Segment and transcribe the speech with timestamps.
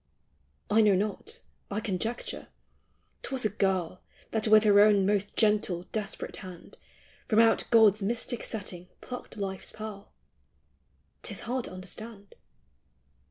[0.67, 2.47] I know not; I conjecture.
[3.21, 6.79] 'T was a girl That with her own most gentle desperate hand
[7.27, 10.11] From out God's mystic setting plucked life's pearl—
[11.21, 12.33] 'T is hard to understand.